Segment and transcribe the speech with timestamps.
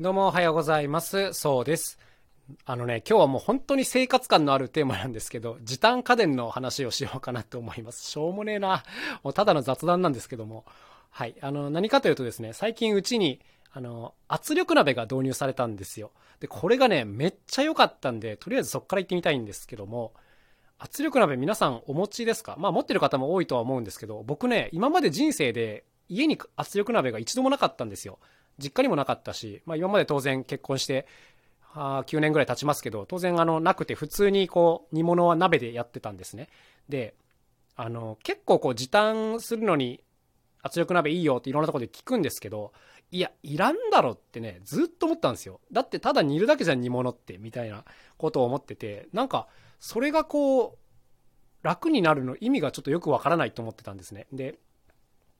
[0.00, 1.32] どうもおはようございます。
[1.32, 1.98] そうです。
[2.64, 8.08] あのね、今日はもう本当に生活感のあるテーマなんですけど、時短家電の話をしようかなと思います。
[8.08, 8.84] しょうもねえな。
[9.24, 10.64] もうただの雑談なんですけども。
[11.10, 11.34] はい。
[11.40, 13.40] あの、何かというとですね、最近うちに、
[13.72, 16.12] あの、圧力鍋が導入されたんですよ。
[16.38, 20.12] で、これがね、めっちゃ良かったんで、とりあえずそこから行ってみたいんですけども、
[20.78, 22.54] 圧力鍋皆さんお持ちですか？
[22.56, 28.20] まあ持ってる方も多いとは思うんですけど、僕ね、今まで人生で家に圧力鍋が一度もなかったんですよ。
[28.58, 31.06] 実家にもなかったし、まあ、今まで当然結婚して
[31.74, 36.48] あ9年ぐらい経ちますけど当然あのなくて普通にこう煮物は鍋でやってたんですね。
[36.88, 37.14] で
[37.76, 40.00] あの結構こう時短するのに
[40.62, 42.72] 圧力鍋いいよっていろんなところで聞くんですけど
[43.12, 45.60] いやいらんだろってねずっと思ったんですよ。
[45.70, 47.84] だってただ煮るだけじゃん煮物ってみたいな
[48.16, 49.46] ことを思っててなんか
[49.78, 50.76] それがこう
[51.62, 54.26] 楽になるの意味がちょっとよくわからないと思ってたんですね。
[54.32, 54.58] で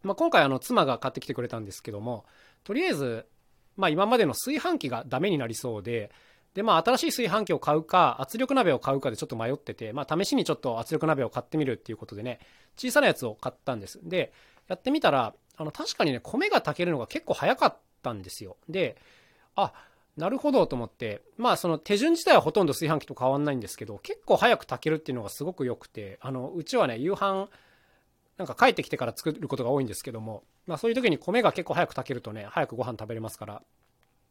[0.02, 2.24] まあ、今回あの妻が買ってきてくれたんですけども
[2.68, 3.24] とりあえず、
[3.78, 6.10] まあ、今までの炊飯器がダメになりそうで
[6.52, 12.40] で、まあ、新しい炊飯器を買うか圧力鍋を買うかでちょっと迷ってて、まあ、試しにちょっと圧力鍋を買ってみるっていうことでね
[12.76, 14.00] 小さなやつを買ったんです。
[14.02, 14.34] で
[14.66, 18.58] やってみたらあの確かにね米が炊けるのが結構早かったんですよ。
[18.68, 18.98] で
[19.56, 19.72] あ
[20.18, 27.48] なるほどと思ってまあその手順自体はほとんど炊飯器と変わんないんですけど結構早く炊けるっていうのがすごく良くてあのうちはね夕飯
[28.38, 33.62] なんか帰ってきてから作ることが多いんですけども、まあそういう時に米が結構早く炊けるとね、早くご飯食べれますから、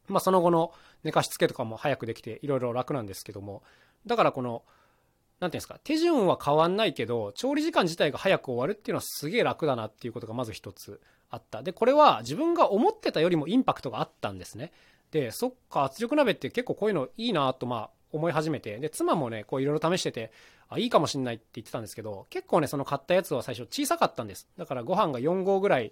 [0.07, 0.71] まあその後の
[1.03, 3.63] 寝かしつけとかも早くできていろいろ楽なんですけども、
[4.05, 4.63] だからこの、
[5.41, 11.61] なんていうんですか、手順は変わんないけど、調理時間自体が早く終わるっていうのはすげえ楽だなっていうことがまず一つあった。
[11.61, 14.71] で、これは自分が思ってたよりもインパクトがあったんですね。
[15.11, 20.31] で、そっか、圧力鍋って結構こういうのいいなとまあ思い始めて、で、妻もね、こういろいろ試してて、
[20.69, 24.47] あ、いいかもしんないって言ってたんですけど、結構ね、その買ったやつは最初小さかったんです。
[24.57, 25.91] だからご飯が4合ぐらい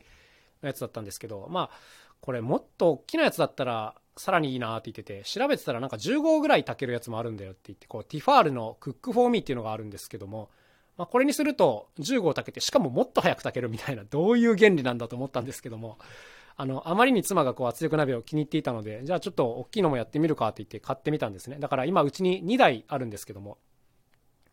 [0.62, 1.78] のやつだったんですけど、まあ、
[2.22, 10.50] これもっと大きなやつだったら、さらにいいなって言ってて、調べてたらなんか10合ぐらい炊けるやつもあるんだよって言って、こう、ティファールのクックフォーミーっていうのがあるんですけども、
[10.98, 15.98] まあ、これにすると10合炊けて、しかももっと早く炊けるみたいな、どういう原理なんだと思ったんですけども、
[16.58, 21.58] あの、あまりに妻がこう圧力鍋を気に入っていたので、じゃあちょっと大きいのもやってみるかって言って買ってみたんですね。
[21.60, 23.58] だから今うちに2台あるんですけども。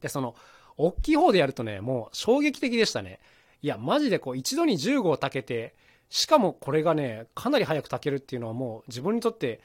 [0.01, 0.35] で、その、
[0.77, 3.21] 大きい方でやるとね、もう衝撃的でしたね。
[3.63, 5.77] いや、マジでこう一度に10合炊けて、
[6.09, 9.61] しかもこれがね、かなり早く炊けるっていうのはもう自分にとって、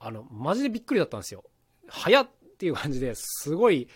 [0.00, 1.44] あの、マジでびっくりだったんですよ。
[1.86, 2.28] 早っ
[2.58, 3.88] ていう感じですごい、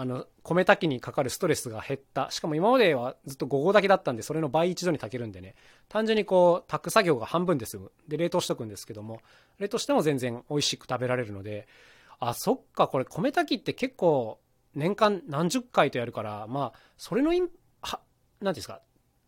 [0.00, 2.30] あの、米炊きにかかるストレスが減った。
[2.30, 5.56] しかも今まではずっと5合炊きだったんで、それの倍一度に炊けるんでね、
[5.88, 7.90] 単純にこう、炊く作業が半分で済む。
[8.06, 9.20] で、冷凍しとくんですけども、
[9.58, 11.66] 冷凍しても全然美味しく食べられるので、
[12.20, 14.38] あ、そっか、これ米炊きって結構、
[14.76, 17.48] 年間何十回とやるから、まあ、それのイン、
[17.82, 18.80] は、なんていうんですか、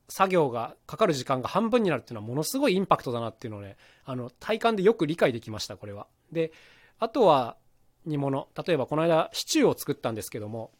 [0.08, 6.06] 作業がかかる時間が半分になるっていうのはものすごいインパクトだなっていうのをね、あの、体感でよく理解できました、これは。
[6.30, 6.52] で、
[7.00, 7.56] あとは、
[8.06, 8.48] 煮物。
[8.66, 10.70] 例えばこの間シチューを作ったんですけども、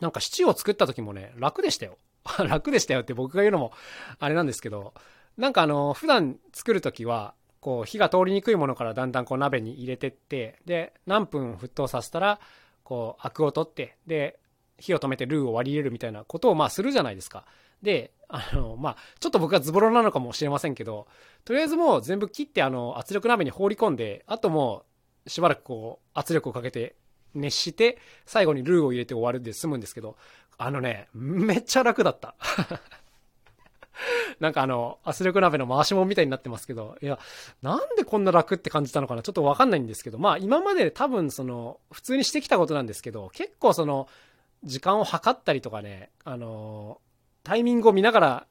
[0.00, 1.98] なんかシチューを作った時もね、楽でしたよ。
[2.38, 3.72] 楽でしたよって僕が言うのも
[4.18, 4.94] あれなんですけど、
[5.36, 12.40] なんかあの、普段作る時は、こう、火が通りにくいものからだんだんこう鍋に入れてって、で、何分沸騰させたら、
[12.84, 14.38] こう、アクを取って、で、
[14.78, 17.44] 火を止めてルーを割り入れるみたいなことをまあするじゃないですか。
[17.82, 21.06] で、あの、まあ、ちょっと僕はズボロなのかもしれませんけど、
[21.44, 24.95] とりあえずもう全部切ってあの、圧力鍋に放り込んで、あともう、
[25.26, 26.96] しばらくこう、圧力をかけて
[27.34, 30.16] 熱して、最後にルーを入れて終わるで済むんですけど、
[30.58, 32.34] あのね、めっちゃ楽だった。
[34.40, 37.18] なんかあの、圧力鍋の回し物みたいになってますけど、いや、
[37.62, 39.22] なんでこんな楽って感じたのかな？
[39.22, 44.08] ちょっとわかんないんですけど、まあ今まで多分その、普通にしてきたことなんですけど、結構その、
[44.64, 47.00] 時間を計ったりとかね、あの、
[47.44, 48.46] タイミングを見ながら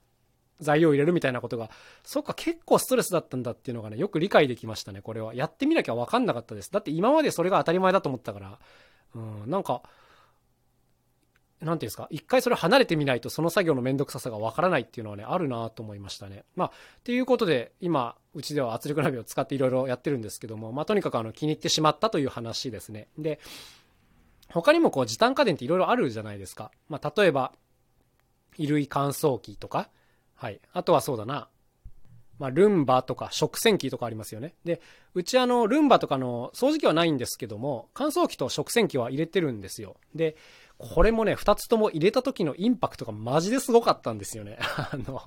[0.59, 1.69] 材料を入れるみたいなことが、
[2.03, 5.33] そっか結構ストレスだったんだっていうのがね、よく理解できましたね、これは。
[5.33, 6.71] やってみなきゃわかんなかったです。
[6.71, 8.59] だって今までそれが当たり前だと思ったから、
[9.15, 9.83] うん、なんか、
[11.61, 16.43] なんていうんですか、一回それ離れてみないとその作業のめんどくささがわからないっていうのはね、あるなと思いましたね。
[16.55, 16.71] まあ、っ
[17.03, 23.07] ていうことで、今、うちでは圧力鍋を使っていろいろやってるんですけども、まあ、とにかくあの、気に入ってしまったという話ですね。
[23.17, 23.39] で、
[24.49, 26.71] 他にもこう、時短家電っていろいろあるじゃないですか。
[26.89, 27.53] まあ、例えば、
[28.57, 29.89] 衣類乾燥機とか、
[30.35, 30.59] はい。
[30.73, 31.49] あとはそうだな、
[32.39, 34.55] まあ、ルンバとか食洗機とかありますよね。
[34.65, 34.81] で、
[35.13, 39.95] うちあの、ルンバとかの掃除機はないんですけども、乾燥機と食洗機は入れてるんですよ。
[40.13, 40.35] で、
[40.77, 44.57] これもね、二つとも入れた時のインパクトがマジですごかったんですよね。
[44.77, 45.21] あの、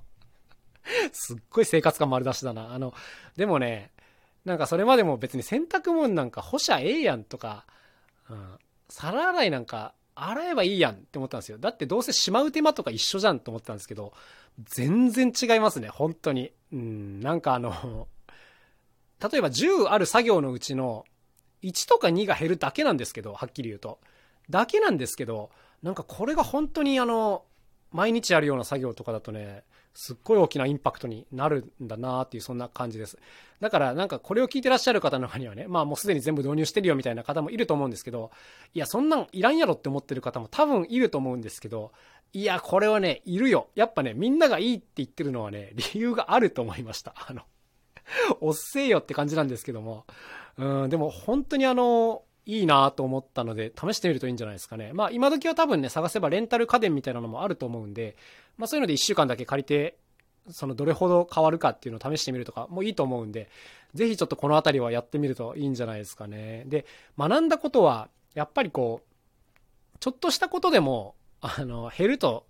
[1.12, 2.74] すっごい生活感丸出しだな。
[2.74, 2.92] あの、
[3.36, 3.90] でもね、
[4.44, 7.66] なんかそれまでも別に洗濯物なんか干しゃええやんとか、
[8.30, 8.58] うん、
[8.88, 11.58] 皿洗いなんか洗えばいいやんって思ったんですよ。
[11.58, 14.12] だってどうせしまう手間とか一緒じゃんと思ったんですけど、
[14.64, 16.52] 全然違いますね、本当に。
[16.72, 18.08] うん、なんかあの、
[19.20, 21.04] 例えば10ある作業のうちの
[21.62, 24.00] 1とか2が減るだけなんですけど、はっきり言うと。
[24.50, 25.50] だけなんですけど、
[25.82, 27.44] なんかこれが本当にあの、
[27.90, 29.64] 毎日やるような作業とかだとね、
[29.94, 33.18] すっごい大きなインパクトになるんだなっていうそんな感じです。
[33.60, 38.30] だからなんかこれを聞いてらっしゃる方の中にはね、まあもうすでに全部導入してるよみたいな方もいると思うんですけど、
[38.74, 41.92] いやそんなんいらんやろって思ってる方も多分いると思うんですけど、
[42.32, 43.70] いやこれはね、いるよ。
[43.74, 47.14] やっぱね、みんながいいって言ってるのはね、理由があると思いました。
[47.16, 47.42] あの、
[48.40, 50.06] おっせえよって感じなんですけども、
[50.56, 54.92] うん、でも本当にあの、いいなと思ったので、試してみるといいんじゃないですかね。
[54.94, 58.16] まあ、今時は多分ね、探せばレンタル家電みたいなのもあると思うんで、
[58.56, 59.98] まあ、そういうので1週間だけ借りて、
[60.50, 63.50] そのどれほど変わるかっていうのを試してみるとかもいいと思うんで、
[63.92, 66.64] ぜひちょっとこの辺りはやってみるといいんじゃないですかね。
[66.68, 66.86] で、
[67.18, 72.46] 学んだことは、やっぱりこう、ちょっとしたことでも、あの、減ると、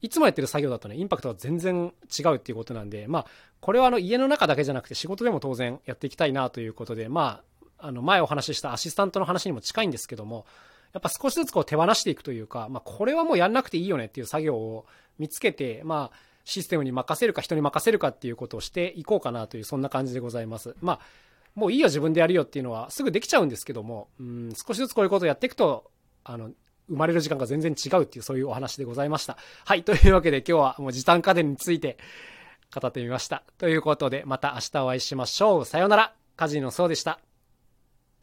[0.00, 3.26] いつもやってる作業だとね、インパクトが全然違うっていうことなんで、まあ、
[3.60, 10.46] これはあの家の中だけじゃなくて仕事でも当然やっていきたいなということで、まあ、あの前お話ししたアシスタントの話にも近いんですけども、
[10.92, 14.86] やっぱ少しずつこう手放していくというか、まあ、これはもうやんなくていいよねっていう作業を
[15.18, 20.74] 見つけて、まあ、システムに任せるか人に任せるかっていうことをしていこうかなというそんな感じでございます。
[20.80, 21.00] まあ、
[21.54, 25.90] もういいよ自分でやるよっていうのはすぐできちゃうんですけども、うん、少しずつこういうことをやっていくと、
[26.24, 26.50] あの、
[26.88, 29.36] 生まれる時間が全然違うっていうそういうお話でございました。
[29.66, 31.98] はい、というわけで今日はもう時短家電について
[32.74, 33.42] 語ってみました。
[33.58, 35.64] ということでまた明日お会いしましょう。
[35.66, 36.14] さようなら。
[36.36, 37.27] カジノそうでした。